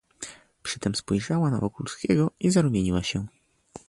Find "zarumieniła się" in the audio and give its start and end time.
2.51-3.27